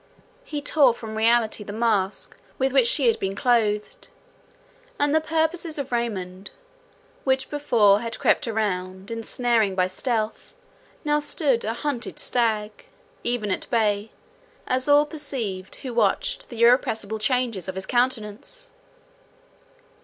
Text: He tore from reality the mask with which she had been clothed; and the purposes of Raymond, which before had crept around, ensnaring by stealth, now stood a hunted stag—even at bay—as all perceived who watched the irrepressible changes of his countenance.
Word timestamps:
He 0.43 0.63
tore 0.63 0.95
from 0.95 1.13
reality 1.15 1.63
the 1.63 1.71
mask 1.71 2.35
with 2.57 2.71
which 2.71 2.87
she 2.87 3.05
had 3.05 3.19
been 3.19 3.35
clothed; 3.35 4.07
and 4.97 5.13
the 5.13 5.21
purposes 5.21 5.77
of 5.77 5.91
Raymond, 5.91 6.49
which 7.23 7.51
before 7.51 7.99
had 7.99 8.17
crept 8.17 8.47
around, 8.47 9.11
ensnaring 9.11 9.75
by 9.75 9.85
stealth, 9.85 10.55
now 11.05 11.19
stood 11.19 11.63
a 11.63 11.73
hunted 11.73 12.17
stag—even 12.17 13.51
at 13.51 13.69
bay—as 13.69 14.89
all 14.89 15.05
perceived 15.05 15.75
who 15.75 15.93
watched 15.93 16.49
the 16.49 16.63
irrepressible 16.63 17.19
changes 17.19 17.67
of 17.67 17.75
his 17.75 17.85
countenance. 17.85 18.71